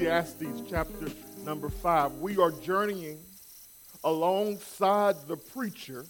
[0.00, 1.10] Ecclesiastes chapter
[1.44, 2.12] number 5.
[2.20, 3.18] We are journeying
[4.02, 6.06] alongside the preacher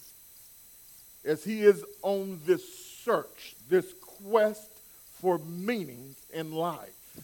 [1.25, 2.63] as he is on this
[3.05, 4.71] search, this quest
[5.21, 7.19] for meaning in life.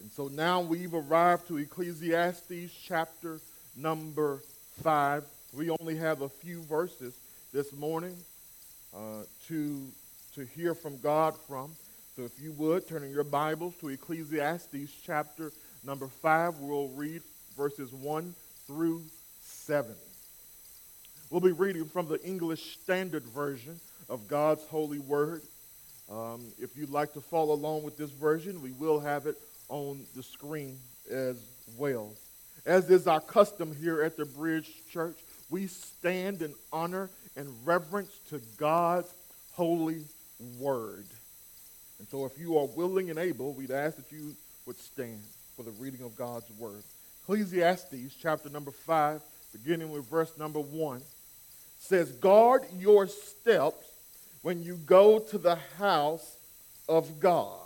[0.00, 3.38] And so now we've arrived to Ecclesiastes chapter
[3.76, 4.40] number
[4.82, 5.22] 5.
[5.56, 7.14] We only have a few verses
[7.52, 8.16] this morning
[8.92, 9.86] uh, to,
[10.34, 11.70] to hear from God from.
[12.16, 15.52] So if you would, turn in your Bibles to Ecclesiastes chapter
[15.84, 17.22] number 5, we'll read
[17.56, 18.34] verses 1
[18.66, 19.02] through
[19.42, 19.94] 7.
[21.30, 25.42] We'll be reading from the English Standard Version of God's Holy Word.
[26.10, 29.36] Um, if you'd like to follow along with this version, we will have it
[29.68, 30.78] on the screen
[31.10, 31.36] as
[31.76, 32.12] well.
[32.66, 35.16] As is our custom here at the Bridge Church,
[35.50, 39.12] we stand in honor and reverence to God's
[39.52, 40.04] holy
[40.58, 41.06] word.
[41.98, 44.34] And so, if you are willing and able, we'd ask that you
[44.66, 45.20] would stand
[45.56, 46.82] for the reading of God's word.
[47.22, 51.00] Ecclesiastes chapter number 5, beginning with verse number 1,
[51.78, 53.86] says, Guard your steps
[54.42, 56.36] when you go to the house
[56.88, 57.60] of God.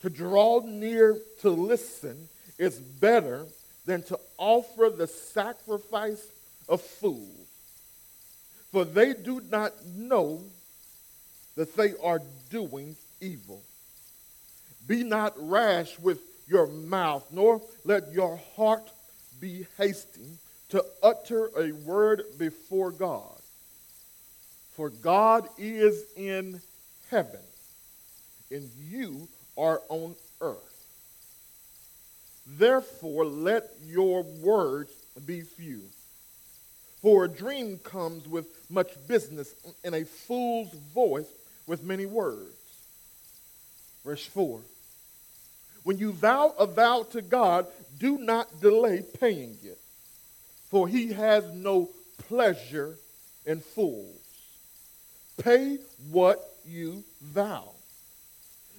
[0.00, 3.46] To draw near to listen is better
[3.86, 6.26] than to offer the sacrifice
[6.68, 7.48] of fools.
[8.72, 10.42] For they do not know
[11.56, 13.62] that they are doing evil.
[14.86, 18.90] Be not rash with your mouth, nor let your heart
[19.40, 20.38] be hasty
[20.70, 23.40] to utter a word before God.
[24.74, 26.60] For God is in
[27.10, 27.40] heaven,
[28.50, 30.58] and you are on earth.
[32.46, 34.92] Therefore, let your words
[35.24, 35.82] be few.
[37.00, 41.30] For a dream comes with much business, and a fool's voice
[41.66, 42.56] with many words.
[44.04, 44.60] Verse 4
[45.84, 47.66] When you vow a vow to God,
[47.98, 49.78] do not delay paying it,
[50.70, 51.90] for he has no
[52.28, 52.96] pleasure
[53.46, 54.20] in fools.
[55.36, 55.78] Pay
[56.10, 57.70] what you vow.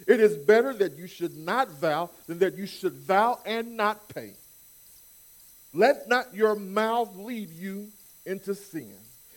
[0.07, 4.09] It is better that you should not vow than that you should vow and not
[4.09, 4.33] pay.
[5.73, 7.87] Let not your mouth lead you
[8.25, 8.93] into sin.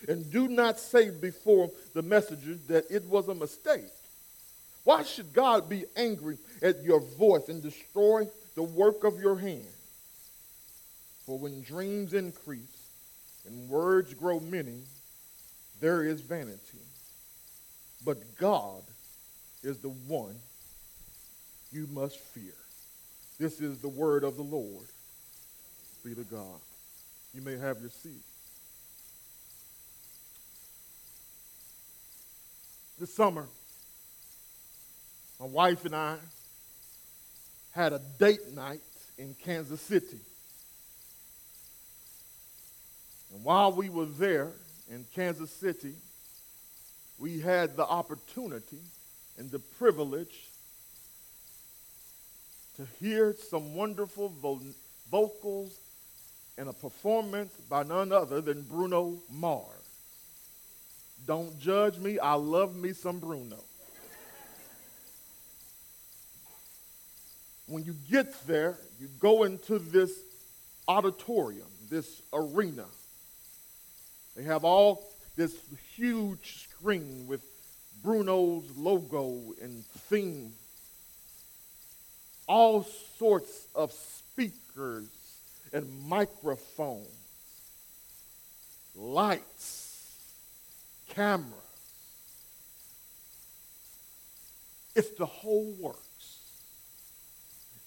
[0.07, 3.91] And do not say before the messenger that it was a mistake.
[4.85, 9.65] Why should God be angry at your voice and destroy the work of your hands?
[11.25, 12.89] For when dreams increase
[13.45, 14.81] and words grow many,
[15.79, 16.79] there is vanity.
[18.05, 18.81] But God
[19.63, 20.35] is the one
[21.71, 22.55] you must fear.
[23.39, 24.87] This is the word of the Lord.
[26.03, 26.59] Be to God.
[27.33, 28.23] You may have your seat.
[32.99, 33.45] This summer,
[35.39, 36.17] my wife and I
[37.71, 38.81] had a date night
[39.17, 40.19] in Kansas City.
[43.33, 44.51] And while we were there
[44.89, 45.93] in Kansas City,
[47.19, 48.79] we had the opportunity
[49.37, 50.47] and the privilege
[52.77, 54.61] to hear some wonderful vo-
[55.11, 55.77] vocals
[56.57, 59.65] and a performance by none other than Bruno Mars.
[61.25, 63.57] Don't judge me, I love me some Bruno.
[67.69, 70.11] When you get there, you go into this
[70.87, 72.85] auditorium, this arena.
[74.35, 75.55] They have all this
[75.95, 77.41] huge screen with
[78.03, 80.53] Bruno's logo and theme
[82.49, 82.83] all
[83.19, 85.07] sorts of speakers
[85.71, 87.05] and microphones,
[88.95, 90.15] lights,
[91.09, 91.53] cameras.
[94.95, 96.08] It's the whole works.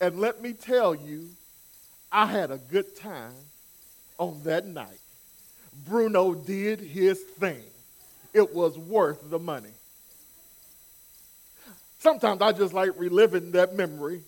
[0.03, 1.29] And let me tell you,
[2.11, 3.33] I had a good time
[4.19, 4.99] on that night.
[5.87, 7.63] Bruno did his thing.
[8.35, 9.71] It was worth the money.
[12.01, 14.23] Sometimes I just like reliving that memory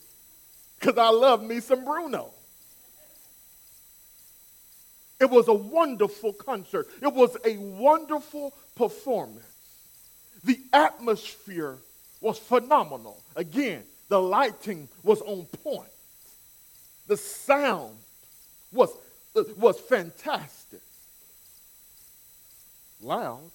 [0.79, 2.31] because I love me some Bruno.
[5.19, 6.87] It was a wonderful concert.
[7.03, 9.44] It was a wonderful performance.
[10.44, 11.79] The atmosphere
[12.21, 13.21] was phenomenal.
[13.35, 13.82] Again,
[14.14, 15.90] the lighting was on point.
[17.08, 17.96] The sound
[18.72, 18.90] was,
[19.56, 20.78] was fantastic.
[23.02, 23.50] Loud,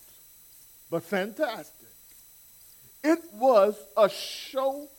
[0.92, 1.88] but fantastic.
[3.06, 4.90] It was a show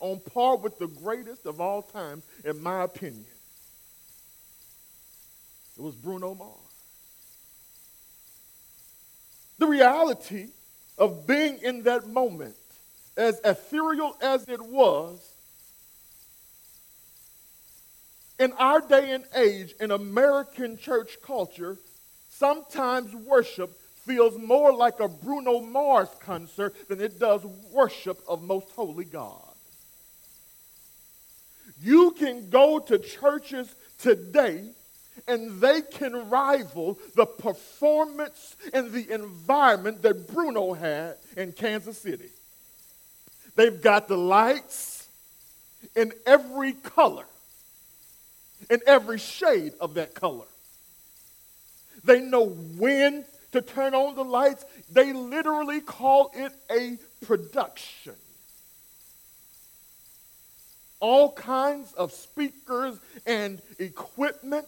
[0.00, 3.26] on par with the greatest of all time, in my opinion.
[5.78, 6.50] It was Bruno Mars.
[9.56, 10.48] The reality
[10.98, 12.56] of being in that moment,
[13.16, 15.34] as ethereal as it was,
[18.38, 21.78] In our day and age, in American church culture,
[22.28, 28.70] sometimes worship feels more like a Bruno Mars concert than it does worship of most
[28.70, 29.40] holy God.
[31.80, 34.64] You can go to churches today
[35.28, 42.30] and they can rival the performance and the environment that Bruno had in Kansas City.
[43.56, 45.08] They've got the lights
[45.94, 47.24] in every color,
[48.68, 50.46] in every shade of that color.
[52.04, 54.64] They know when to turn on the lights.
[54.90, 58.14] They literally call it a production.
[61.00, 64.66] All kinds of speakers and equipment.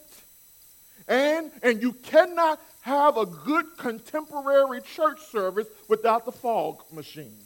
[1.09, 7.46] And, and you cannot have a good contemporary church service without the fog machine.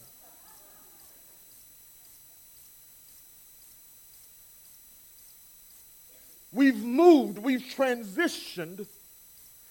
[6.53, 8.87] We've moved, we've transitioned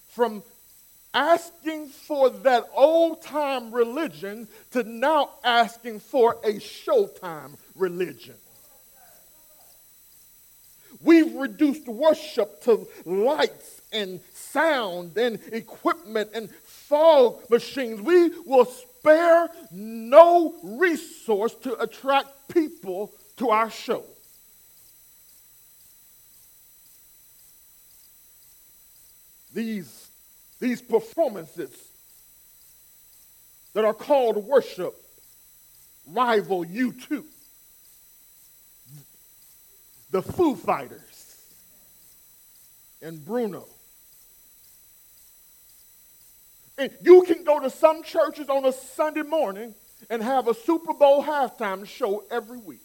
[0.09, 0.43] from
[1.13, 8.35] asking for that old time religion to now asking for a showtime religion.
[11.01, 18.01] We've reduced worship to lights and sound and equipment and fog machines.
[18.01, 24.03] We will spare no resource to attract people to our show.
[29.53, 30.09] These
[30.59, 31.71] these performances
[33.73, 34.93] that are called worship
[36.07, 37.23] rival U2.
[40.11, 41.35] The Foo Fighters
[43.01, 43.65] and Bruno.
[46.77, 49.75] And you can go to some churches on a Sunday morning
[50.09, 52.79] and have a Super Bowl halftime show every week.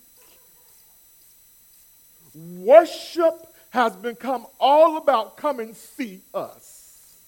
[2.34, 7.18] Worship has become all about come and see us.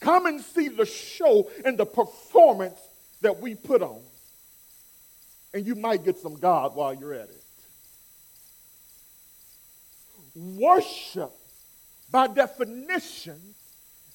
[0.00, 2.80] Come and see the show and the performance
[3.20, 4.00] that we put on.
[5.52, 7.42] And you might get some God while you're at it.
[10.34, 11.32] Worship,
[12.10, 13.38] by definition,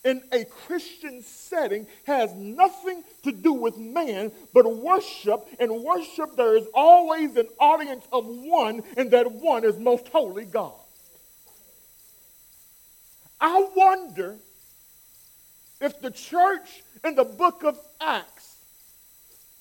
[0.03, 5.47] in a Christian setting has nothing to do with man, but worship.
[5.59, 10.45] And worship, there is always an audience of one, and that one is most holy
[10.45, 10.73] God.
[13.39, 14.35] I wonder
[15.81, 18.55] if the church in the book of Acts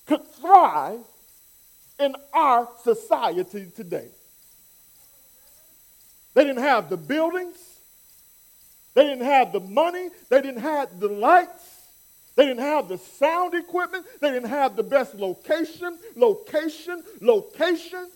[0.05, 0.99] could thrive
[1.99, 4.07] in our society today.
[6.33, 7.57] They didn't have the buildings,
[8.93, 11.75] they didn't have the money, they didn't have the lights.
[12.35, 14.05] They didn't have the sound equipment.
[14.19, 18.09] They didn't have the best location, location, location.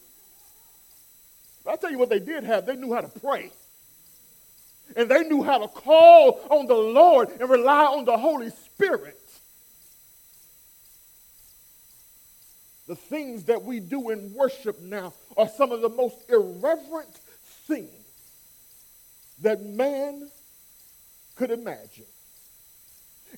[1.64, 2.66] But I'll tell you what they did have.
[2.66, 3.52] They knew how to pray.
[4.96, 9.16] And they knew how to call on the Lord and rely on the Holy Spirit.
[12.88, 17.14] The things that we do in worship now are some of the most irreverent
[17.68, 17.90] things
[19.42, 20.30] that man
[21.36, 22.06] could imagine.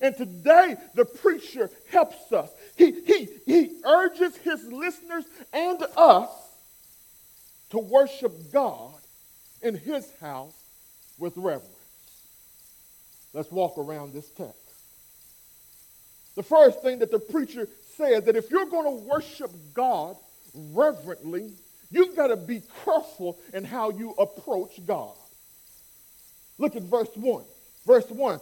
[0.00, 2.50] And today, the preacher helps us.
[2.76, 6.30] He, he, he urges his listeners and us
[7.70, 8.94] to worship God
[9.60, 10.61] in his house
[11.22, 11.68] with reverence.
[13.32, 14.56] Let's walk around this text.
[16.34, 20.16] The first thing that the preacher says that if you're going to worship God
[20.54, 21.52] reverently,
[21.90, 25.14] you've got to be careful in how you approach God.
[26.58, 27.44] Look at verse 1.
[27.86, 28.40] Verse 1.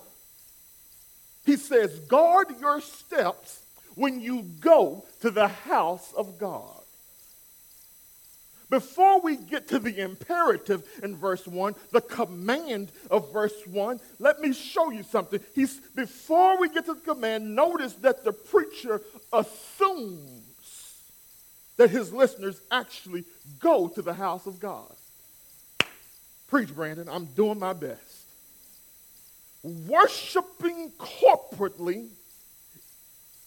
[1.45, 3.61] He says, Guard your steps
[3.95, 6.80] when you go to the house of God.
[8.71, 14.41] Before we get to the imperative in verse 1, the command of verse 1, let
[14.41, 15.41] me show you something.
[15.57, 20.41] He's, before we get to the command, notice that the preacher assumes
[21.77, 23.25] that his listeners actually
[23.59, 24.95] go to the house of God.
[26.47, 27.09] Preach, Brandon.
[27.09, 28.27] I'm doing my best.
[29.63, 32.09] Worshiping corporately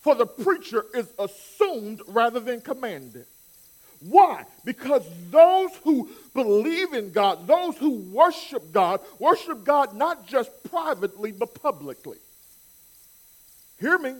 [0.01, 3.25] for the preacher is assumed rather than commanded.
[4.07, 4.43] Why?
[4.65, 11.31] Because those who believe in God, those who worship God, worship God not just privately,
[11.31, 12.17] but publicly.
[13.79, 14.15] Hear me.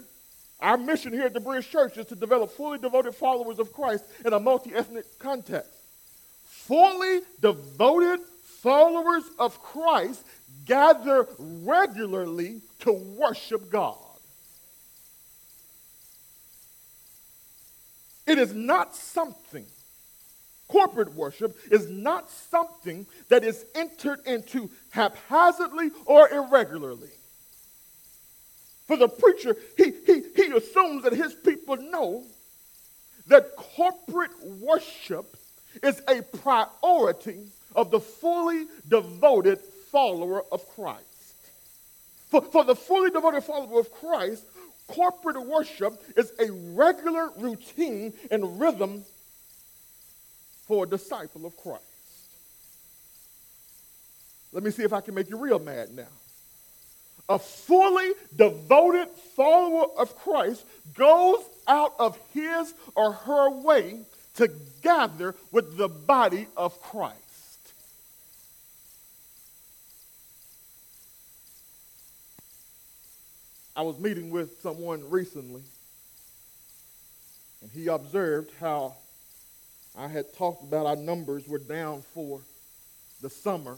[0.60, 4.06] Our mission here at the Bridge Church is to develop fully devoted followers of Christ
[4.26, 5.70] in a multi ethnic context.
[6.46, 8.22] Fully devoted
[8.62, 10.24] followers of Christ
[10.66, 13.98] gather regularly to worship God.
[18.26, 19.66] It is not something
[20.74, 27.12] corporate worship is not something that is entered into haphazardly or irregularly.
[28.88, 32.24] For the preacher, he, he, he assumes that his people know
[33.28, 35.38] that corporate worship
[35.84, 39.60] is a priority of the fully devoted
[39.92, 41.06] follower of Christ.
[42.30, 44.44] For, for the fully devoted follower of Christ,
[44.88, 49.06] corporate worship is a regular routine and rhythm
[50.68, 51.84] for a disciple of Christ.
[54.52, 56.08] Let me see if I can make you real mad now.
[57.30, 60.64] A fully devoted follower of Christ
[60.96, 64.00] goes out of his or her way
[64.36, 64.52] to
[64.82, 67.18] gather with the body of Christ.
[73.76, 75.64] I was meeting with someone recently,
[77.62, 78.96] and he observed how
[79.96, 82.42] I had talked about our numbers were down for
[83.22, 83.78] the summer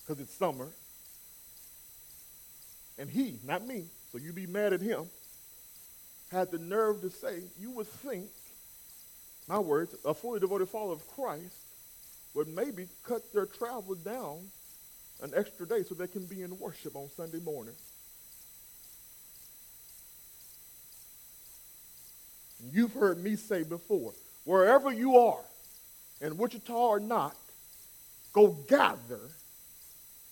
[0.00, 0.68] because it's summer.
[2.98, 5.06] And he, not me, so you be mad at him,
[6.30, 8.26] had the nerve to say, you would think,
[9.48, 11.54] my words, a fully devoted follower of Christ
[12.34, 14.38] would maybe cut their travel down
[15.22, 17.74] an extra day so they can be in worship on Sunday morning.
[22.72, 24.12] You've heard me say before,
[24.44, 25.44] wherever you are,
[26.20, 27.36] in Wichita or not,
[28.32, 29.20] go gather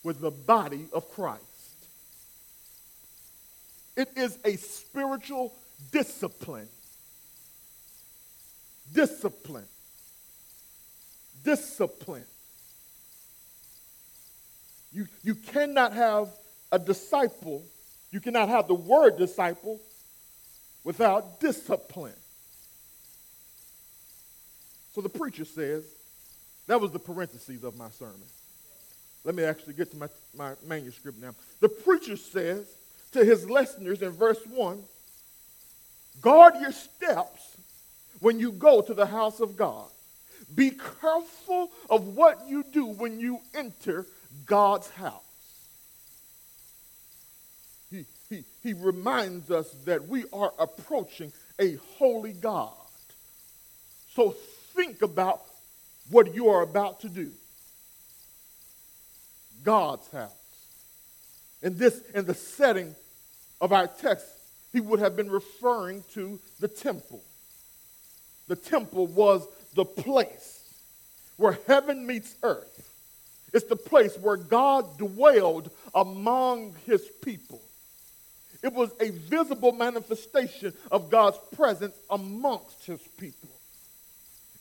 [0.03, 1.43] with the body of Christ.
[3.95, 5.53] It is a spiritual
[5.91, 6.67] discipline.
[8.93, 9.65] Discipline.
[11.43, 12.25] Discipline.
[14.93, 16.29] You, you cannot have
[16.71, 17.63] a disciple,
[18.11, 19.79] you cannot have the word disciple
[20.83, 22.13] without discipline.
[24.97, 25.83] So the preacher says,
[26.65, 28.23] that was the parentheses of my sermon.
[29.23, 31.35] Let me actually get to my, my manuscript now.
[31.59, 32.65] The preacher says
[33.11, 34.81] to his listeners in verse 1
[36.19, 37.57] guard your steps
[38.21, 39.85] when you go to the house of God.
[40.55, 44.03] Be careful of what you do when you enter
[44.47, 45.21] God's house.
[47.91, 52.73] He, he, he reminds us that we are approaching a holy God.
[54.15, 54.35] So
[54.77, 55.41] think about
[56.09, 57.31] what you are about to do.
[59.63, 60.31] God's house.
[61.61, 62.95] In this, in the setting
[63.59, 64.25] of our text,
[64.71, 67.21] he would have been referring to the temple.
[68.47, 70.63] The temple was the place
[71.35, 72.93] where heaven meets earth.
[73.53, 77.61] It's the place where God dwelled among his people.
[78.63, 83.49] It was a visible manifestation of God's presence amongst his people.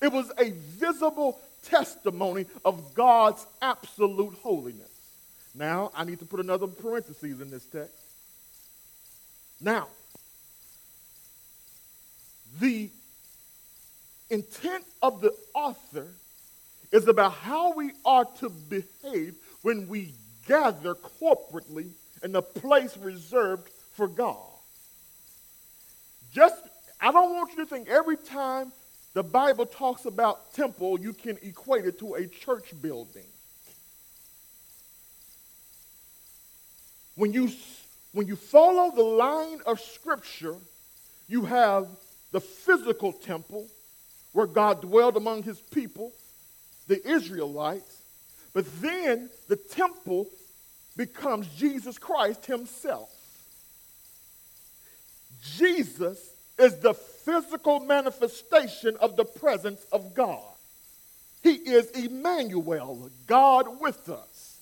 [0.00, 4.90] It was a visible testimony of God's absolute holiness.
[5.54, 7.94] Now, I need to put another parenthesis in this text.
[9.60, 9.88] Now,
[12.60, 12.90] the
[14.30, 16.08] intent of the author
[16.92, 20.12] is about how we are to behave when we
[20.46, 21.90] gather corporately
[22.22, 24.36] in a place reserved for God.
[26.32, 26.56] Just,
[27.00, 28.72] I don't want you to think every time
[29.16, 33.24] the Bible talks about temple, you can equate it to a church building.
[37.14, 37.50] When you,
[38.12, 40.56] when you follow the line of Scripture,
[41.28, 41.88] you have
[42.30, 43.66] the physical temple
[44.34, 46.12] where God dwelled among his people
[46.86, 48.02] the Israelites,
[48.52, 50.26] but then the temple
[50.94, 53.08] becomes Jesus Christ himself.
[55.56, 60.42] Jesus is the physical manifestation of the presence of God.
[61.42, 64.58] He is Emmanuel, God with us.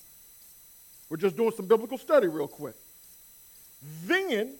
[1.09, 2.75] We're just doing some biblical study real quick.
[4.05, 4.55] Then,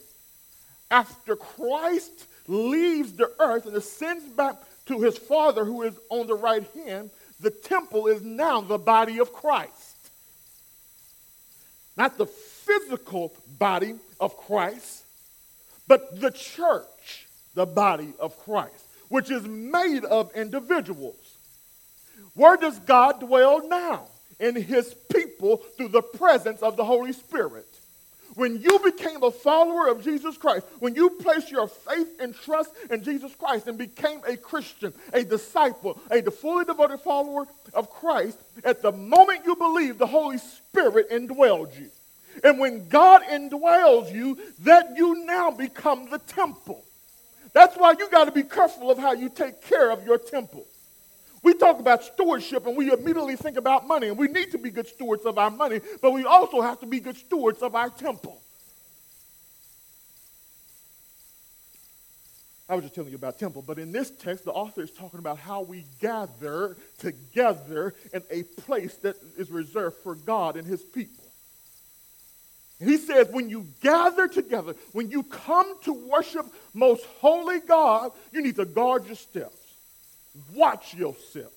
[0.90, 6.36] after Christ leaves the earth and ascends back to his Father who is on the
[6.36, 9.72] right hand, the temple is now the body of Christ.
[11.98, 15.04] Not the physical body of Christ,
[15.88, 16.86] but the church,
[17.56, 21.16] the body of Christ, which is made of individuals.
[22.36, 24.04] Where does God dwell now?
[24.40, 27.66] In his people through the presence of the Holy Spirit.
[28.36, 32.72] When you became a follower of Jesus Christ, when you placed your faith and trust
[32.92, 38.38] in Jesus Christ and became a Christian, a disciple, a fully devoted follower of Christ,
[38.66, 41.90] at the moment you believe, the Holy Spirit indwelled you.
[42.44, 46.84] And when God indwells you, that you now become the temple.
[47.56, 50.68] That's why you got to be careful of how you take care of your temple.
[51.42, 54.70] We talk about stewardship and we immediately think about money, and we need to be
[54.70, 57.90] good stewards of our money, but we also have to be good stewards of our
[57.90, 58.42] temple.
[62.68, 65.20] I was just telling you about temple, but in this text, the author is talking
[65.20, 70.82] about how we gather together in a place that is reserved for God and his
[70.82, 71.25] people.
[72.80, 78.42] He says, when you gather together, when you come to worship most holy God, you
[78.42, 79.56] need to guard your steps.
[80.54, 81.54] Watch yourself.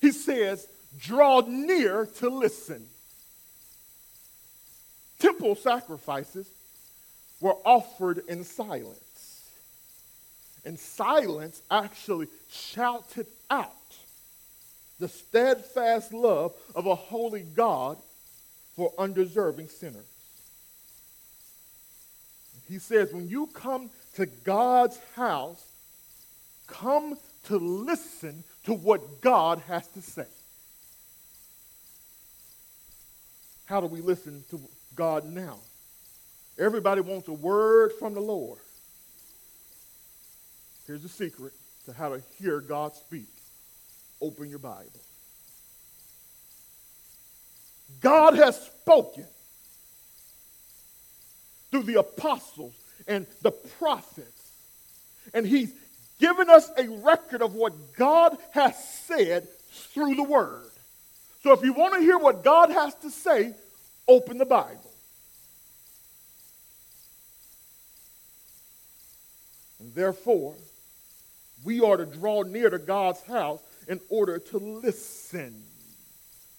[0.00, 0.66] He says,
[0.98, 2.86] draw near to listen.
[5.18, 6.48] Temple sacrifices
[7.40, 8.98] were offered in silence.
[10.64, 13.72] And silence actually shouted out
[14.98, 17.98] the steadfast love of a holy God
[18.76, 20.06] for undeserving sinners.
[22.68, 25.62] He says, when you come to God's house,
[26.66, 30.26] come to listen to what God has to say.
[33.66, 34.60] How do we listen to
[34.94, 35.58] God now?
[36.58, 38.58] Everybody wants a word from the Lord.
[40.86, 41.52] Here's the secret
[41.86, 43.28] to how to hear God speak.
[44.20, 44.90] Open your Bible.
[48.00, 49.26] God has spoken
[51.70, 52.74] through the apostles
[53.08, 54.52] and the prophets.
[55.32, 55.72] And he's
[56.20, 60.70] given us a record of what God has said through the word.
[61.42, 63.54] So if you want to hear what God has to say,
[64.06, 64.90] open the Bible.
[69.94, 70.54] Therefore,
[71.64, 75.62] we are to draw near to God's house in order to listen,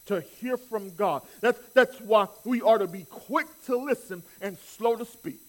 [0.08, 1.24] to hear from God.
[1.42, 5.40] That's, that's why we are to be quick to listen and slow to speak.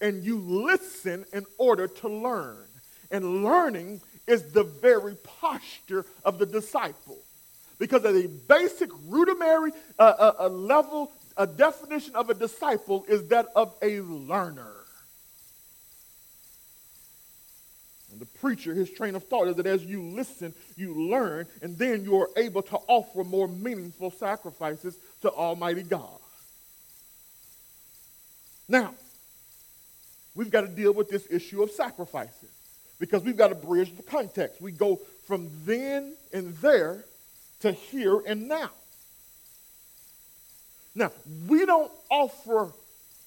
[0.00, 2.66] And you listen in order to learn.
[3.10, 7.18] And learning is the very posture of the disciple.
[7.78, 13.46] Because at a basic, rudimentary uh, uh, level, a definition of a disciple is that
[13.54, 14.75] of a learner.
[18.16, 21.76] And the preacher, his train of thought is that as you listen, you learn, and
[21.76, 26.18] then you are able to offer more meaningful sacrifices to Almighty God.
[28.66, 28.94] Now,
[30.34, 32.48] we've got to deal with this issue of sacrifices
[32.98, 34.62] because we've got to bridge the context.
[34.62, 37.04] We go from then and there
[37.60, 38.70] to here and now.
[40.94, 41.12] Now,
[41.46, 42.72] we don't offer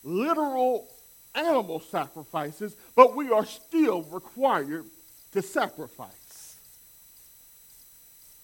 [0.04, 0.88] literal
[1.36, 4.86] animal sacrifices, but we are still required
[5.32, 6.58] to sacrifice.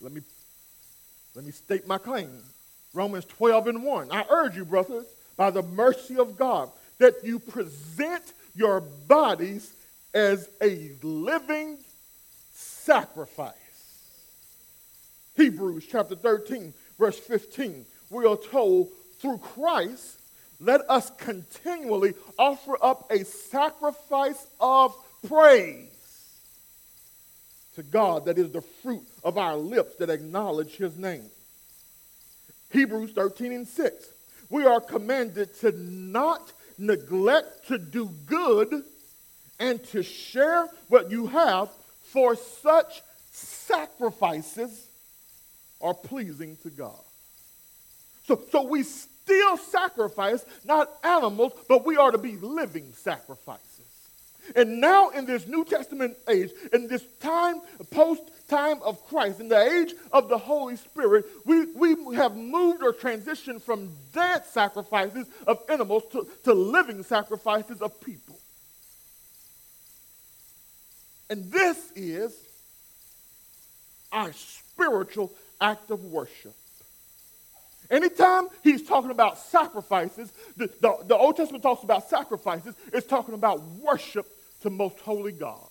[0.01, 0.21] Let me,
[1.35, 2.29] let me state my claim.
[2.93, 4.11] Romans 12 and 1.
[4.11, 6.69] I urge you, brothers, by the mercy of God,
[6.99, 9.73] that you present your bodies
[10.13, 11.77] as a living
[12.53, 13.53] sacrifice.
[15.35, 17.85] Hebrews chapter 13, verse 15.
[18.09, 20.19] We are told through Christ
[20.59, 24.95] let us continually offer up a sacrifice of
[25.27, 25.89] praise
[27.75, 31.29] to God that is the fruit of our lips that acknowledge his name.
[32.71, 34.09] Hebrews 13 and 6.
[34.49, 38.83] We are commanded to not neglect to do good
[39.59, 41.69] and to share what you have,
[42.11, 44.87] for such sacrifices
[45.81, 46.99] are pleasing to God.
[48.25, 48.83] So, so we
[49.25, 53.61] still sacrifice, not animals, but we are to be living sacrifices.
[54.55, 59.47] And now, in this New Testament age, in this time, post time of Christ, in
[59.47, 65.25] the age of the Holy Spirit, we, we have moved or transitioned from dead sacrifices
[65.47, 68.37] of animals to, to living sacrifices of people.
[71.27, 72.37] And this is
[74.11, 76.53] our spiritual act of worship.
[77.89, 83.33] Anytime he's talking about sacrifices, the, the, the, Old Testament talks about sacrifices, it's talking
[83.33, 84.27] about worship
[84.61, 85.67] to most holy God.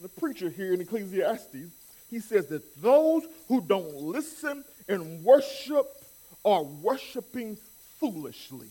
[0.00, 1.70] The preacher here in Ecclesiastes,
[2.10, 5.86] he says that those who don't listen and worship
[6.44, 7.56] are worshiping
[7.98, 8.68] foolishly.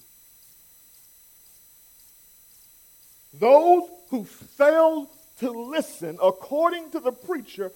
[3.34, 7.71] Those who fail to listen, according to the preacher,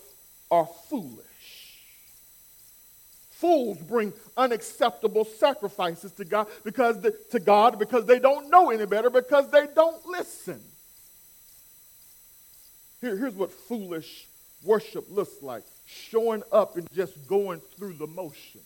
[0.50, 1.26] are foolish.
[3.40, 8.86] Fools bring unacceptable sacrifices to God because the, to God because they don't know any
[8.86, 10.62] better because they don't listen.
[13.02, 14.28] Here, here's what foolish
[14.66, 18.66] worship looks like: showing up and just going through the motions.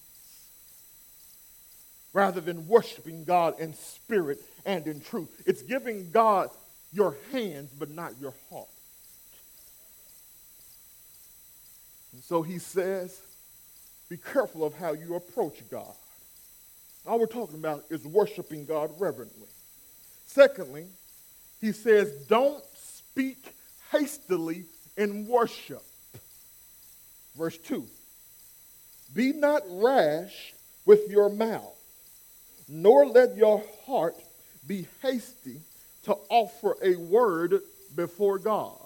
[2.13, 5.29] rather than worshiping God in spirit and in truth.
[5.45, 6.49] It's giving God
[6.93, 8.67] your hands, but not your heart.
[12.13, 13.19] And so he says,
[14.13, 15.95] be careful of how you approach God.
[17.07, 19.47] All we're talking about is worshiping God reverently.
[20.27, 20.85] Secondly,
[21.59, 23.55] he says, don't speak
[23.91, 24.65] hastily
[24.97, 25.81] in worship.
[27.35, 27.87] Verse 2
[29.15, 30.53] Be not rash
[30.85, 31.75] with your mouth,
[32.69, 34.13] nor let your heart
[34.67, 35.59] be hasty
[36.03, 37.61] to offer a word
[37.95, 38.77] before God.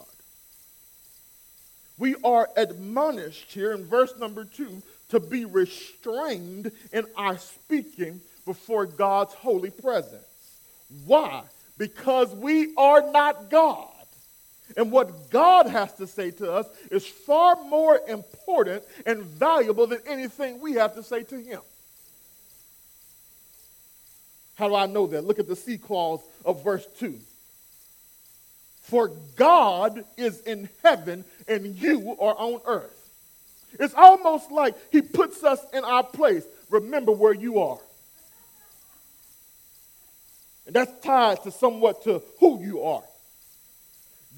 [1.98, 8.86] We are admonished here in verse number 2 to be restrained in our speaking before
[8.86, 10.26] God's holy presence.
[11.06, 11.44] Why?
[11.78, 13.90] Because we are not God.
[14.76, 20.00] And what God has to say to us is far more important and valuable than
[20.06, 21.62] anything we have to say to Him.
[24.56, 25.24] How do I know that?
[25.24, 27.18] Look at the C clause of verse 2.
[28.82, 32.97] For God is in heaven and you are on earth.
[33.80, 36.46] It's almost like He puts us in our place.
[36.70, 37.80] Remember where you are.
[40.66, 43.04] And that's tied to somewhat to who you are.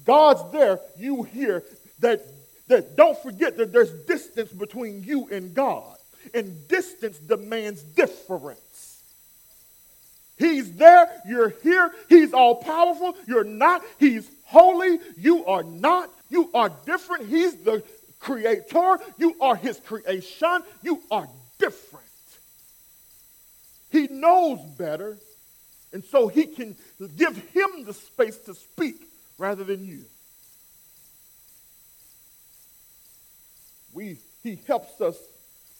[0.04, 1.64] God's there, you here.
[1.98, 2.24] That,
[2.68, 5.96] that don't forget that there's distance between you and God.
[6.32, 9.02] And distance demands difference.
[10.40, 16.48] He's there, you're here, he's all powerful, you're not, he's holy, you are not, you
[16.54, 17.82] are different, he's the
[18.20, 21.28] creator, you are his creation, you are
[21.58, 22.06] different.
[23.90, 25.16] He knows better,
[25.92, 26.76] and so he can
[27.16, 28.96] give him the space to speak
[29.38, 30.04] rather than you.
[33.92, 35.16] We, he helps us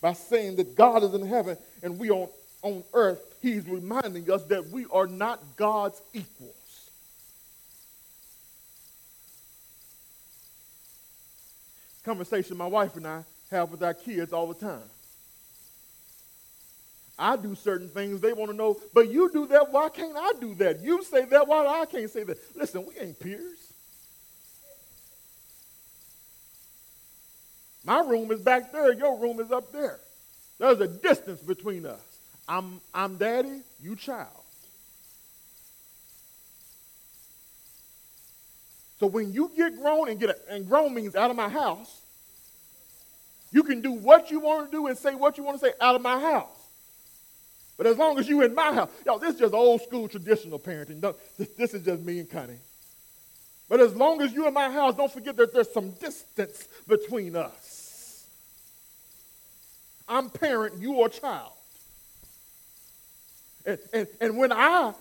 [0.00, 2.28] by saying that God is in heaven and we on,
[2.62, 3.20] on earth.
[3.40, 6.59] He's reminding us that we are not God's equals.
[12.04, 14.82] Conversation my wife and I have with our kids all the time.
[17.18, 20.32] I do certain things, they want to know, but you do that, why can't I
[20.40, 20.80] do that?
[20.80, 22.38] You say that, why I can't say that?
[22.56, 23.58] Listen, we ain't peers.
[27.84, 30.00] My room is back there, your room is up there.
[30.58, 32.00] There's a distance between us.
[32.48, 34.39] I'm, I'm daddy, you child.
[39.00, 42.02] So when you get grown and get a, and grown means out of my house,
[43.50, 45.72] you can do what you want to do and say what you want to say
[45.80, 46.48] out of my house.
[47.78, 50.58] But as long as you in my house, y'all, this is just old school traditional
[50.58, 51.00] parenting.
[51.38, 52.58] This, this is just me and Connie.
[53.70, 57.36] But as long as you in my house, don't forget that there's some distance between
[57.36, 58.26] us.
[60.06, 61.52] I'm parent, you are child.
[63.64, 64.92] And, and, and when I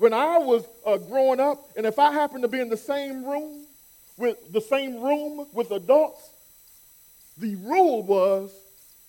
[0.00, 3.22] when I was uh, growing up, and if I happened to be in the same
[3.22, 3.66] room
[4.16, 6.26] with the same room with adults,
[7.36, 8.50] the rule was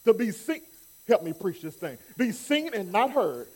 [0.04, 0.62] to be seen.
[1.08, 1.97] Help me preach this thing.
[2.17, 3.47] Be seen and not heard.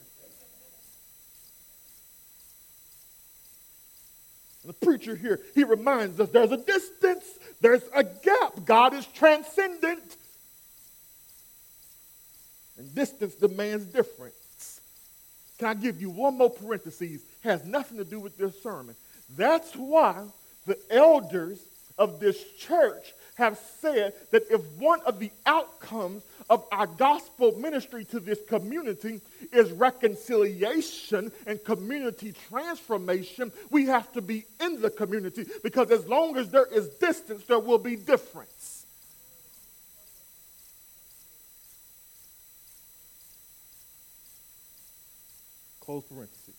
[4.63, 7.26] The preacher here, he reminds us there's a distance,
[7.60, 8.63] there's a gap.
[8.63, 10.15] God is transcendent.
[12.78, 14.36] And distance demands difference.
[15.58, 17.22] Can I give you one more parenthesis?
[17.44, 18.96] Has nothing to do with this sermon.
[19.38, 20.26] That's why
[20.65, 21.60] the elders
[21.98, 28.06] of this church have said that if one of the outcomes of our gospel ministry
[28.06, 35.46] to this community is reconciliation and community transformation, we have to be in the community
[35.63, 38.74] because as long as there is distance, there will be difference.
[45.86, 46.56] Close parenthesis.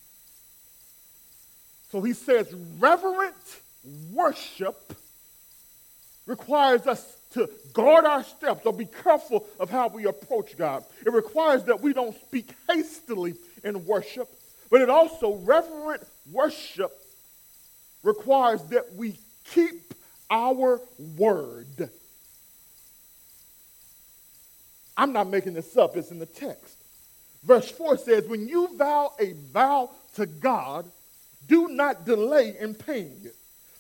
[1.91, 3.35] So he says, reverent
[4.13, 4.95] worship
[6.27, 10.85] requires us to guard our steps or be careful of how we approach God.
[11.05, 13.35] It requires that we don't speak hastily
[13.65, 14.29] in worship,
[14.71, 16.93] but it also, reverent worship
[18.03, 19.95] requires that we keep
[20.31, 20.81] our
[21.17, 21.91] word.
[24.97, 26.79] I'm not making this up, it's in the text.
[27.47, 30.85] Verse 4 says, When you vow a vow to God,
[31.47, 33.37] do not delay in paying it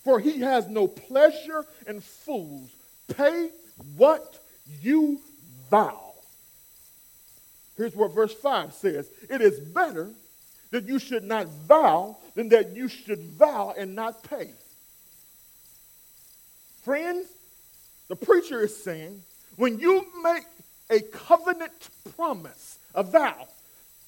[0.07, 2.71] for he has no pleasure in fools.
[3.17, 3.51] Pay
[3.97, 4.39] what
[4.81, 5.21] you
[5.69, 6.13] vow.
[7.77, 10.09] Here's what verse 5 says It is better
[10.71, 14.51] that you should not vow than that you should vow and not pay.
[16.85, 17.27] Friends,
[18.07, 19.23] the preacher is saying
[19.57, 20.45] when you make
[20.89, 23.49] a covenant promise, a vow,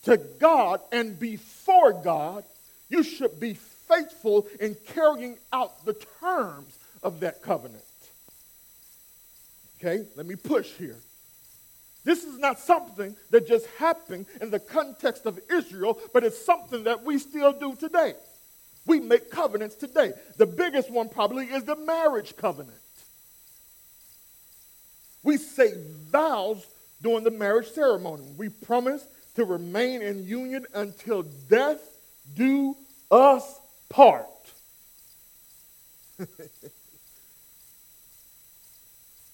[0.05, 2.45] to God and before God,
[2.89, 7.83] you should be faithful in carrying out the terms of that covenant.
[9.79, 10.97] Okay, let me push here.
[12.05, 16.85] This is not something that just happened in the context of Israel, but it's something
[16.85, 18.15] that we still do today.
[18.87, 20.15] We make covenants today.
[20.39, 22.79] The biggest one probably is the marriage covenant.
[25.23, 25.75] We say
[26.11, 26.67] vows
[27.03, 28.25] during the marriage ceremony.
[28.37, 29.07] We promise
[29.39, 31.81] to remain in union until death
[32.35, 32.77] do
[33.09, 34.27] us part.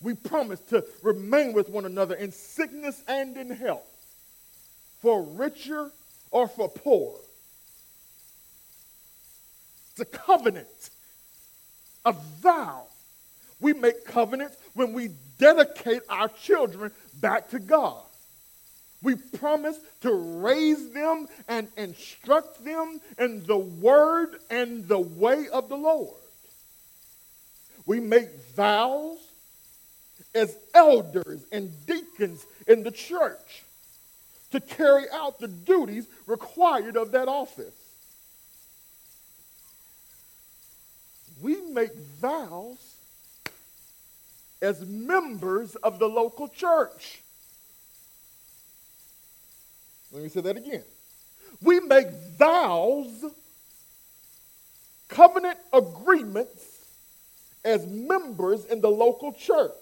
[0.03, 3.89] we promise to remain with one another in sickness and in health,
[5.01, 5.91] for richer
[6.31, 7.19] or for poor.
[9.93, 10.91] It's a covenant,
[12.05, 12.83] a vow.
[13.59, 18.03] We make covenants when we dedicate our children back to God.
[19.05, 25.69] We promise to raise them and instruct them in the word and the way of
[25.69, 26.17] the Lord.
[27.85, 29.19] We make vows
[30.35, 33.63] as elders and deacons in the church
[34.53, 37.75] to carry out the duties required of that office.
[41.43, 42.79] We make vows
[44.63, 47.21] as members of the local church.
[50.15, 50.85] Let me say that again.
[51.61, 52.07] We make
[52.39, 53.25] vows,
[55.09, 56.65] covenant agreements
[57.65, 59.73] as members in the local church.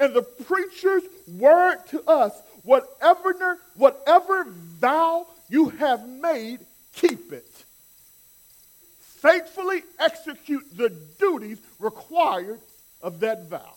[0.00, 2.32] And the preacher's word to us
[2.62, 6.60] whatever, whatever vow you have made,
[6.94, 7.64] keep it.
[9.00, 12.60] Faithfully execute the duties required
[13.02, 13.74] of that vow.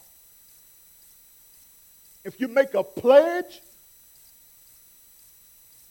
[2.24, 3.62] If you make a pledge,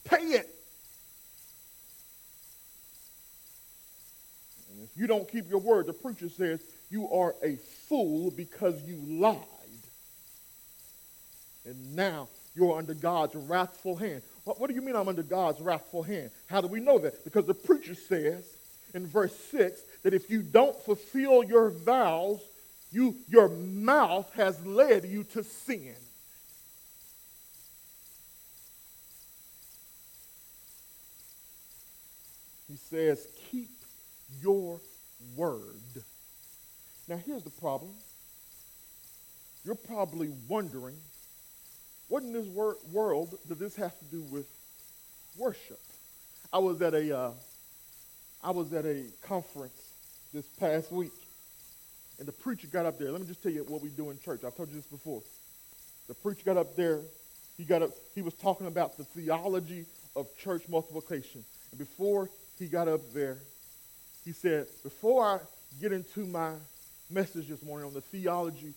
[0.04, 0.48] pay it.
[4.70, 7.56] And if you don't keep your word, the preacher says you are a
[7.88, 9.38] fool because you lied.
[11.64, 14.22] And now you're under God's wrathful hand.
[14.44, 16.30] What, what do you mean I'm under God's wrathful hand?
[16.48, 17.24] How do we know that?
[17.24, 18.44] Because the preacher says
[18.94, 22.40] in verse 6 that if you don't fulfill your vows,
[22.92, 25.96] you, your mouth has led you to sin.
[32.74, 33.70] He says, keep
[34.42, 34.80] your
[35.36, 36.02] word.
[37.06, 37.92] Now, here's the problem.
[39.64, 40.96] You're probably wondering,
[42.08, 44.46] what in this wor- world does this have to do with
[45.38, 45.78] worship?
[46.52, 47.30] I was at a, uh,
[48.42, 49.80] I was at a conference
[50.32, 51.12] this past week,
[52.18, 53.12] and the preacher got up there.
[53.12, 54.42] Let me just tell you what we do in church.
[54.44, 55.22] I've told you this before.
[56.08, 57.02] The preacher got up there.
[57.56, 57.90] He got up.
[58.16, 59.84] He was talking about the theology
[60.16, 61.44] of church multiplication.
[61.70, 63.38] And before he got up there,
[64.24, 65.40] he said, "Before I
[65.80, 66.54] get into my
[67.10, 68.74] message this morning on the theology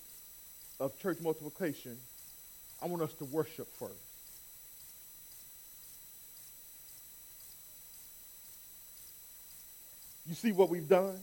[0.79, 1.97] of church multiplication,
[2.81, 3.93] I want us to worship first.
[10.25, 11.19] You see what we've done?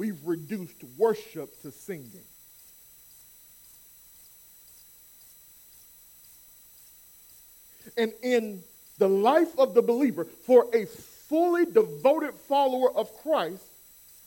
[0.00, 2.24] we've reduced worship to singing.
[7.98, 8.62] And in
[9.00, 13.64] the life of the believer, for a fully devoted follower of Christ,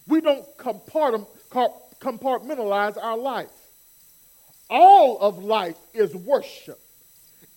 [0.07, 3.47] we don't compartmentalize our life.
[4.69, 6.81] All of life is worship.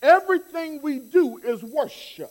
[0.01, 2.31] Everything we do is worship.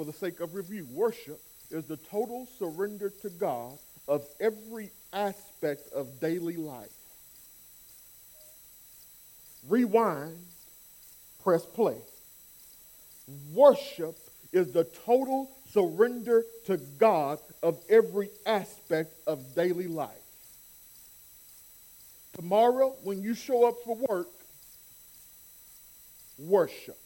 [0.00, 1.38] for the sake of review, worship
[1.70, 6.88] is the total surrender to God of every aspect of daily life.
[9.68, 10.36] Rewind,
[11.42, 11.96] press play.
[13.52, 14.16] Worship
[14.52, 20.08] is the total surrender to God of every aspect of daily life.
[22.34, 24.28] Tomorrow, when you show up for work,
[26.38, 26.96] worship.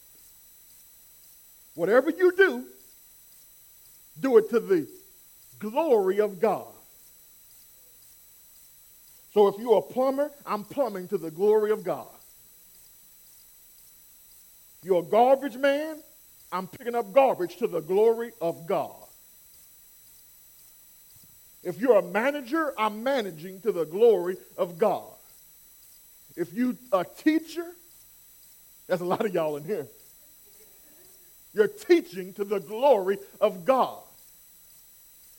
[1.74, 2.64] Whatever you do,
[4.20, 4.86] do it to the
[5.58, 6.72] glory of God.
[9.32, 12.06] So if you're a plumber, I'm plumbing to the glory of God.
[14.84, 15.96] You're a garbage man,
[16.52, 18.92] I'm picking up garbage to the glory of God.
[21.62, 25.10] If you're a manager, I'm managing to the glory of God.
[26.36, 27.64] If you're a teacher,
[28.86, 29.86] there's a lot of y'all in here.
[31.54, 34.02] You're teaching to the glory of God.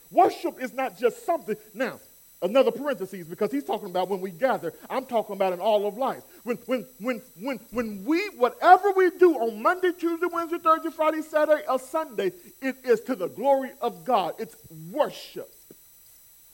[0.09, 1.55] Worship is not just something.
[1.75, 1.99] Now,
[2.45, 4.73] another parenthesis because he's talking about when we gather.
[4.89, 6.23] I'm talking about in all of life.
[6.43, 11.21] When, when, when, when, when we, whatever we do on Monday, Tuesday, Wednesday, Thursday, Friday,
[11.21, 12.31] Saturday, or Sunday,
[12.61, 14.35] it is to the glory of God.
[14.39, 14.55] It's
[14.91, 15.51] worship.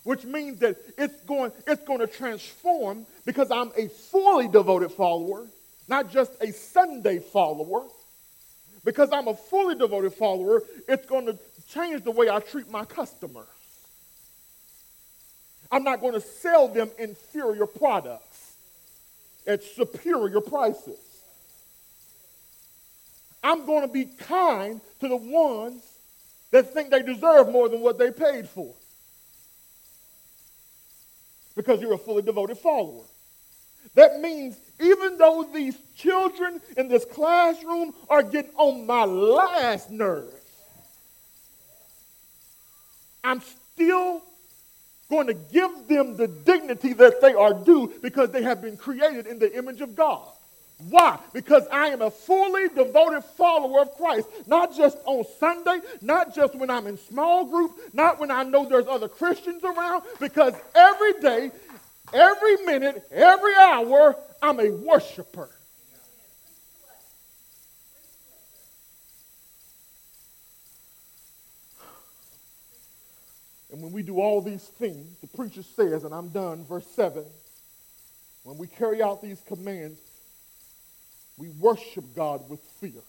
[0.04, 5.46] Which means that it's going, it's going to transform because I'm a fully devoted follower,
[5.88, 7.84] not just a Sunday follower.
[8.84, 12.84] Because I'm a fully devoted follower, it's going to change the way I treat my
[12.84, 13.46] customers.
[15.72, 18.56] I'm not going to sell them inferior products
[19.48, 21.00] at superior prices.
[23.44, 25.84] I'm going to be kind to the ones
[26.52, 28.74] that think they deserve more than what they paid for.
[31.56, 33.04] Because you're a fully devoted follower.
[33.96, 40.34] That means even though these children in this classroom are getting on my last nerve,
[43.24, 44.22] I'm still
[45.12, 49.28] going to give them the dignity that they are due because they have been created
[49.28, 50.28] in the image of God.
[50.90, 51.20] Why?
[51.32, 54.28] Because I am a fully devoted follower of Christ.
[54.48, 58.68] Not just on Sunday, not just when I'm in small group, not when I know
[58.68, 61.52] there's other Christians around, because every day,
[62.12, 65.50] every minute, every hour, I'm a worshiper.
[73.72, 77.24] And when we do all these things, the preacher says, and I'm done, verse 7
[78.44, 80.00] when we carry out these commands,
[81.38, 83.02] we worship God with fear.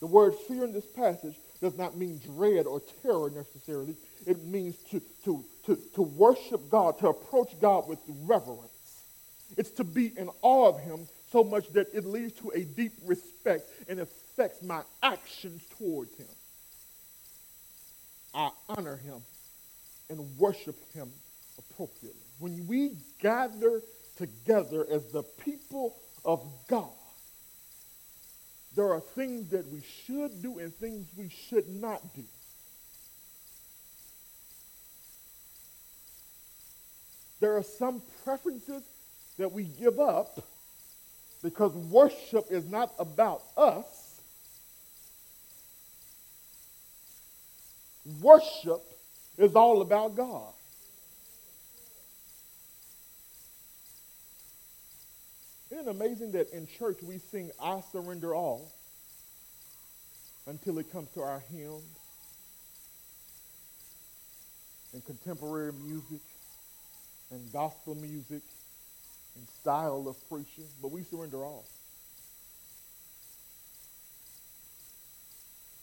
[0.00, 3.96] The word fear in this passage does not mean dread or terror necessarily.
[4.26, 8.70] It means to, to, to, to worship God, to approach God with reverence.
[9.56, 12.92] It's to be in awe of Him so much that it leads to a deep
[13.04, 16.26] respect and affects my actions towards Him.
[18.34, 19.22] I honor Him
[20.08, 21.10] and worship him
[21.58, 22.20] appropriately.
[22.38, 23.82] When we gather
[24.16, 26.90] together as the people of God,
[28.74, 32.22] there are things that we should do and things we should not do.
[37.40, 38.82] There are some preferences
[39.38, 40.42] that we give up
[41.42, 44.20] because worship is not about us.
[48.20, 48.82] Worship
[49.38, 50.52] is all about God.
[55.70, 58.72] Isn't it amazing that in church we sing I surrender all
[60.46, 61.82] until it comes to our hymns
[64.92, 66.20] and contemporary music
[67.30, 68.42] and gospel music
[69.34, 71.64] and style of preaching, but we surrender all.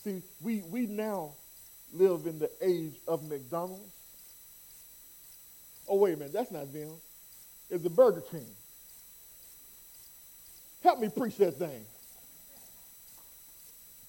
[0.03, 1.33] See, we, we now
[1.93, 3.93] live in the age of McDonald's.
[5.87, 6.91] Oh, wait a minute, that's not them.
[7.69, 8.45] It's the Burger King.
[10.81, 11.85] Help me preach that thing.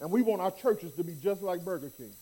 [0.01, 2.12] And we want our churches to be just like Burger King.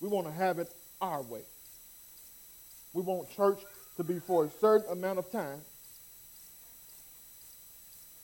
[0.00, 1.42] We want to have it our way.
[2.92, 3.60] We want church
[3.96, 5.60] to be for a certain amount of time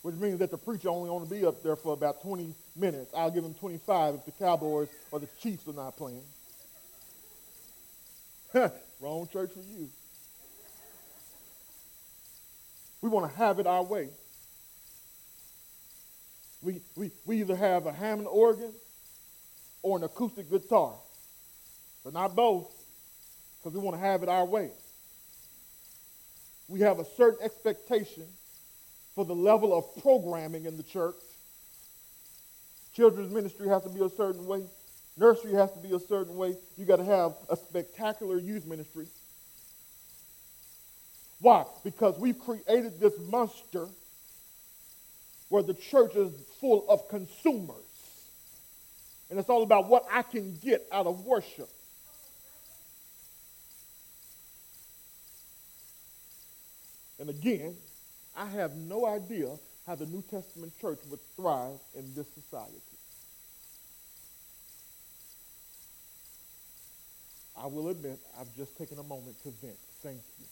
[0.04, 3.10] which means that the preacher only want to be up there for about 20 minutes.
[3.16, 6.20] I'll give him 25 if the Cowboys or the Chiefs are not playing.
[9.00, 9.88] Wrong church for you.
[13.00, 14.10] We want to have it our way.
[16.60, 18.74] We, we, we either have a Hammond organ
[19.80, 20.92] or an acoustic guitar,
[22.04, 22.70] but not both,
[23.58, 24.70] because we want to have it our way.
[26.68, 28.24] We have a certain expectation
[29.14, 31.14] for the level of programming in the church.
[32.94, 34.64] Children's ministry has to be a certain way.
[35.16, 36.56] Nursery has to be a certain way.
[36.76, 39.06] You got to have a spectacular youth ministry.
[41.40, 41.64] Why?
[41.84, 43.88] Because we've created this monster
[45.48, 47.76] where the church is full of consumers.
[49.30, 51.68] And it's all about what I can get out of worship.
[57.20, 57.76] And again,
[58.36, 59.48] I have no idea
[59.86, 62.80] how the New Testament church would thrive in this society.
[67.56, 69.78] I will admit, I've just taken a moment to vent.
[70.02, 70.44] Thank you.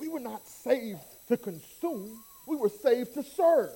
[0.00, 3.70] We were not saved to consume, we were saved to serve.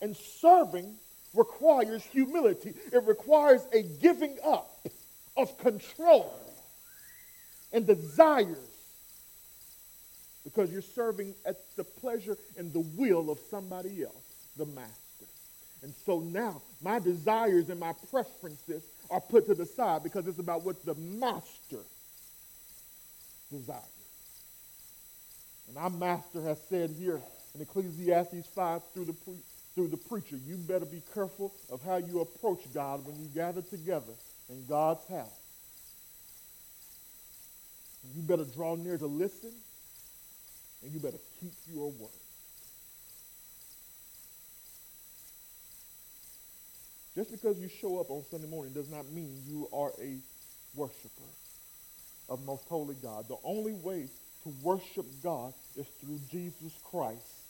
[0.00, 0.96] And serving
[1.34, 4.86] requires humility, it requires a giving up
[5.36, 6.32] of control
[7.72, 8.58] and desires
[10.44, 14.14] because you're serving at the pleasure and the will of somebody else,
[14.56, 14.92] the master.
[15.82, 20.38] And so now my desires and my preferences are put to the side because it's
[20.38, 21.80] about what the master
[23.50, 23.82] desires.
[25.68, 27.20] And our master has said here
[27.54, 29.14] in Ecclesiastes 5 through the,
[29.74, 33.62] through the preacher, you better be careful of how you approach God when you gather
[33.62, 34.12] together
[34.48, 35.28] in God's house.
[38.14, 39.52] You better draw near to listen,
[40.82, 42.10] and you better keep your word.
[47.14, 50.16] Just because you show up on Sunday morning does not mean you are a
[50.74, 51.30] worshiper
[52.28, 53.28] of most holy God.
[53.28, 54.08] The only way
[54.44, 57.41] to worship God is through Jesus Christ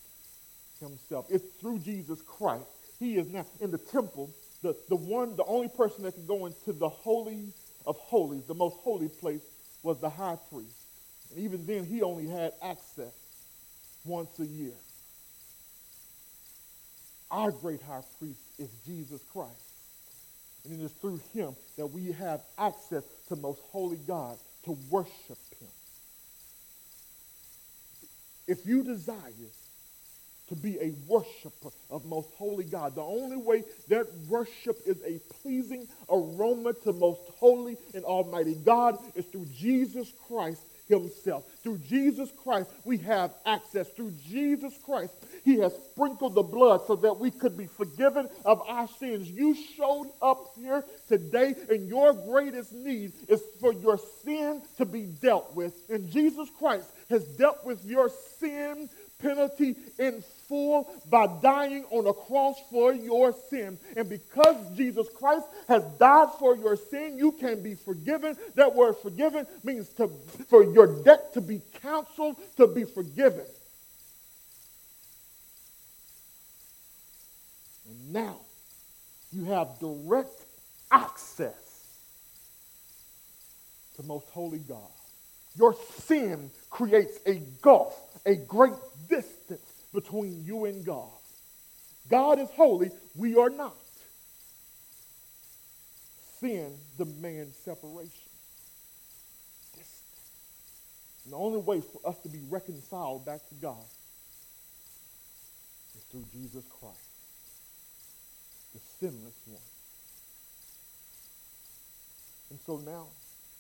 [0.88, 1.26] himself.
[1.30, 2.64] It's through Jesus Christ.
[2.98, 4.30] He is now in the temple,
[4.62, 7.52] the, the one, the only person that can go into the holy
[7.86, 9.42] of holies, the most holy place,
[9.82, 10.76] was the high priest.
[11.30, 13.12] And even then, he only had access
[14.04, 14.74] once a year.
[17.30, 19.50] Our great high priest is Jesus Christ.
[20.64, 25.38] And it is through him that we have access to most holy God to worship
[25.58, 25.68] him.
[28.46, 29.32] If you desire
[30.52, 35.18] to be a worshiper of most holy God, the only way that worship is a
[35.40, 41.44] pleasing aroma to most holy and almighty God is through Jesus Christ himself.
[41.62, 43.88] Through Jesus Christ, we have access.
[43.88, 45.12] Through Jesus Christ,
[45.44, 49.30] he has sprinkled the blood so that we could be forgiven of our sins.
[49.30, 55.04] You showed up here today, and your greatest need is for your sin to be
[55.04, 55.72] dealt with.
[55.88, 58.88] And Jesus Christ has dealt with your sin
[59.22, 63.78] penalty in full by dying on a cross for your sin.
[63.96, 68.36] And because Jesus Christ has died for your sin, you can be forgiven.
[68.54, 70.08] That word forgiven means to,
[70.48, 73.46] for your debt to be counseled, to be forgiven.
[77.88, 78.36] And now
[79.32, 80.44] you have direct
[80.90, 81.54] access
[83.96, 84.78] to most holy God.
[85.56, 87.94] Your sin creates a gulf,
[88.24, 88.74] a great
[89.08, 91.10] distance between you and God.
[92.08, 93.74] God is holy, we are not.
[96.40, 98.10] Sin demands separation.
[99.72, 100.30] Distance.
[101.24, 103.84] And the only way for us to be reconciled back to God
[105.96, 106.98] is through Jesus Christ,
[108.74, 109.60] the sinless one.
[112.50, 113.06] And so now,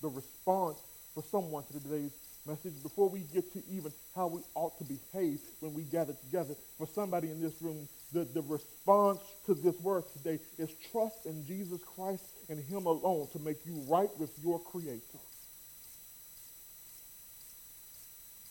[0.02, 0.82] the response
[1.14, 2.12] for someone to today's
[2.46, 6.54] message before we get to even how we ought to behave when we gather together.
[6.76, 11.46] For somebody in this room, the, the response to this word today is trust in
[11.46, 15.00] Jesus Christ and Him alone to make you right with your Creator.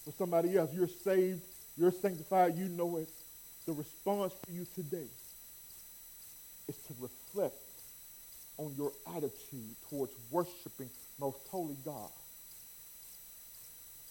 [0.05, 1.41] For somebody else, you're saved,
[1.77, 3.09] you're sanctified, you know it.
[3.67, 5.07] The response for you today
[6.67, 7.55] is to reflect
[8.57, 10.89] on your attitude towards worshiping
[11.19, 12.09] most holy God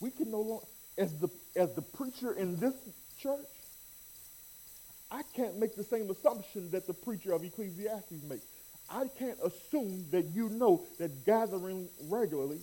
[0.00, 0.66] we can no longer,
[0.98, 2.74] as the, as the preacher in this
[3.18, 3.46] church,
[5.10, 8.46] I can't make the same assumption that the preacher of Ecclesiastes makes.
[8.88, 12.60] I can't assume that you know that gathering regularly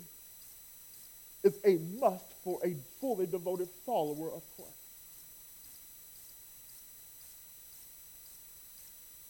[1.43, 4.71] is a must for a fully devoted follower of Christ.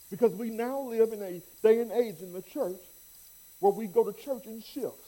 [0.10, 2.80] Because we now live in a day and age in the church
[3.60, 5.07] where we go to church in shifts.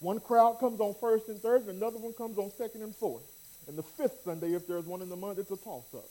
[0.00, 3.24] One crowd comes on first and third, and another one comes on second and fourth.
[3.66, 6.04] And the fifth Sunday, if there's one in the month, it's a toss-up.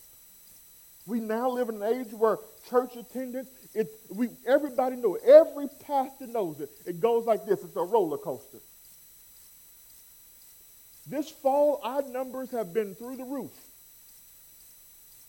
[1.08, 2.38] We now live in an age where
[2.70, 5.30] church attendance, it's, we, everybody knows it.
[5.30, 6.70] Every pastor knows it.
[6.86, 7.64] It goes like this.
[7.64, 8.58] It's a roller coaster.
[11.10, 13.52] This fall, our numbers have been through the roof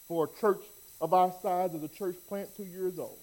[0.08, 0.62] for a church
[1.00, 3.20] of our size as a church plant two years old.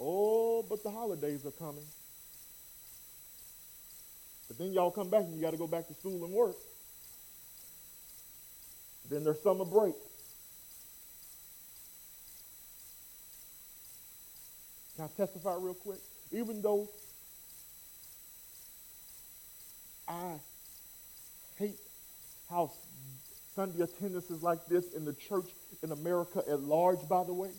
[0.00, 1.84] Oh, but the holidays are coming.
[4.48, 6.56] But then y'all come back and you got to go back to school and work.
[9.10, 9.94] Then there's summer break.
[14.96, 15.98] Can I testify real quick?
[16.32, 16.88] Even though
[20.08, 20.34] I
[21.58, 21.78] hate
[22.48, 22.72] how
[23.54, 25.46] Sunday attendance is like this in the church
[25.82, 27.50] in America at large, by the way.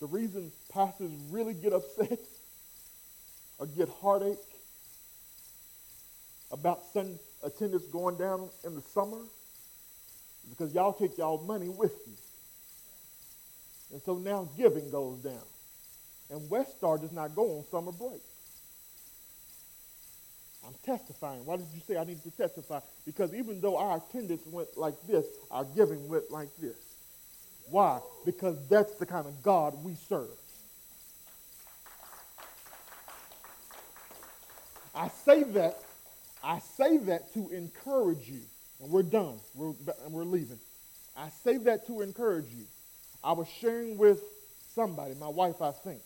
[0.00, 2.18] The reason pastors really get upset
[3.58, 4.38] or get heartache
[6.50, 9.20] about Sunday attendance going down in the summer
[10.48, 12.14] because y'all take y'all money with you.
[13.92, 15.42] And so now giving goes down.
[16.30, 18.20] And West Star does not go on summer break.
[20.66, 21.44] I'm testifying.
[21.44, 22.80] Why did you say I need to testify?
[23.04, 26.76] Because even though our attendance went like this, our giving went like this.
[27.68, 28.00] Why?
[28.24, 30.30] Because that's the kind of God we serve.
[34.94, 35.78] I say that,
[36.42, 38.40] I say that to encourage you.
[38.80, 39.38] And we're done.
[39.54, 39.72] We're,
[40.08, 40.58] we're leaving.
[41.16, 42.64] I say that to encourage you.
[43.22, 44.20] I was sharing with
[44.74, 46.00] somebody, my wife, I think.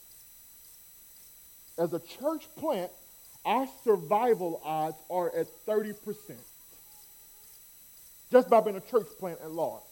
[1.78, 2.90] As a church plant,
[3.44, 5.94] our survival odds are at 30%.
[8.30, 9.82] Just by being a church plant at large.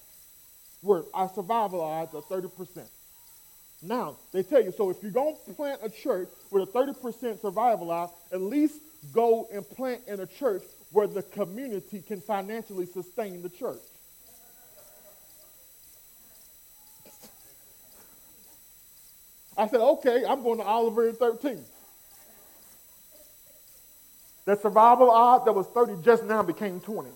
[0.82, 2.86] Where our survival odds are 30%.
[3.82, 7.40] Now, they tell you, so if you're going to plant a church with a 30%
[7.40, 8.80] survival odds, at least
[9.12, 13.80] go and plant in a church where the community can financially sustain the church.
[19.59, 21.64] I said, okay, I'm going to Oliver and 13.
[24.44, 27.11] That survival odd that was 30 just now became 20.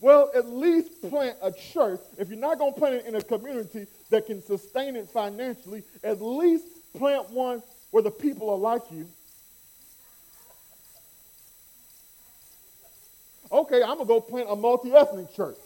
[0.00, 2.00] Well, at least plant a church.
[2.18, 5.84] If you're not going to plant it in a community that can sustain it financially,
[6.02, 6.64] at least
[6.94, 9.06] plant one where the people are like you.
[13.52, 15.58] Okay, I'm going to go plant a multi ethnic church.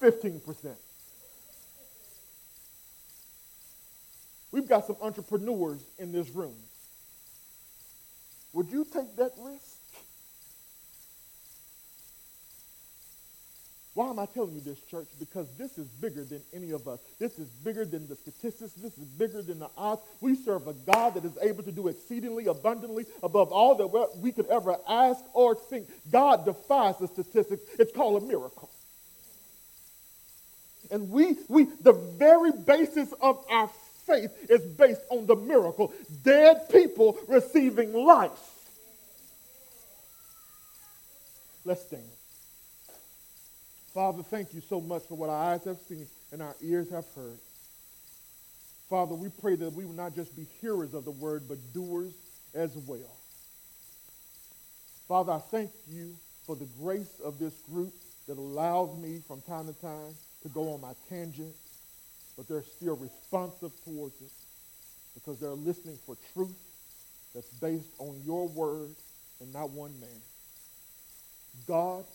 [0.00, 0.74] 15%.
[4.50, 6.54] We've got some entrepreneurs in this room.
[8.52, 9.71] Would you take that risk?
[13.94, 15.06] Why am I telling you this, church?
[15.18, 16.98] Because this is bigger than any of us.
[17.18, 18.72] This is bigger than the statistics.
[18.72, 20.00] This is bigger than the odds.
[20.22, 24.32] We serve a God that is able to do exceedingly abundantly above all that we
[24.32, 25.88] could ever ask or think.
[26.10, 27.62] God defies the statistics.
[27.78, 28.70] It's called a miracle.
[30.90, 33.68] And we, we, the very basis of our
[34.06, 35.92] faith is based on the miracle.
[36.22, 38.30] Dead people receiving life.
[41.64, 42.02] Let's stand.
[43.94, 47.04] Father, thank you so much for what our eyes have seen and our ears have
[47.14, 47.38] heard.
[48.88, 52.12] Father, we pray that we will not just be hearers of the word, but doers
[52.54, 53.16] as well.
[55.08, 56.16] Father, I thank you
[56.46, 57.92] for the grace of this group
[58.26, 61.54] that allows me from time to time to go on my tangent,
[62.36, 64.30] but they're still responsive towards it
[65.14, 66.56] because they're listening for truth
[67.34, 68.94] that's based on your word
[69.40, 70.22] and not one man.
[71.66, 72.06] God,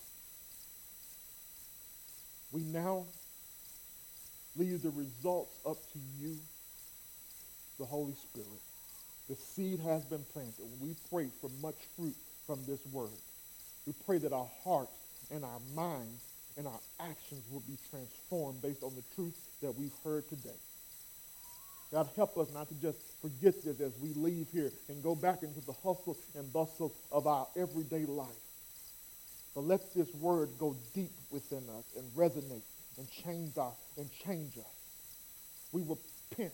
[2.51, 3.05] we now
[4.55, 6.37] leave the results up to you,
[7.79, 8.61] the Holy Spirit.
[9.29, 10.65] The seed has been planted.
[10.81, 13.09] We pray for much fruit from this word.
[13.85, 14.91] We pray that our hearts
[15.31, 16.23] and our minds
[16.57, 20.57] and our actions will be transformed based on the truth that we've heard today.
[21.91, 25.43] God, help us not to just forget this as we leave here and go back
[25.43, 28.46] into the hustle and bustle of our everyday life.
[29.57, 32.61] But let this word go deep within us and resonate
[32.99, 34.75] and change us and change us.
[35.71, 36.53] We repent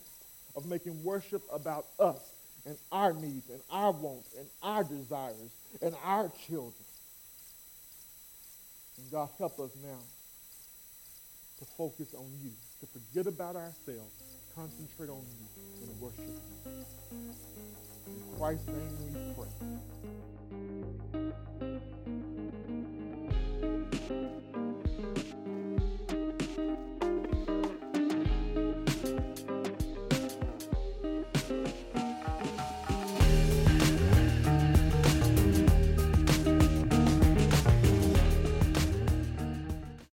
[0.56, 2.22] of making worship about us
[2.66, 5.52] and our needs and our wants and our desires
[5.82, 6.86] and our children.
[9.00, 10.00] And God, help us now
[11.60, 14.14] to focus on you, to forget about ourselves,
[14.56, 15.48] concentrate on you
[15.82, 16.86] and worship you.
[18.08, 19.04] In Christ's name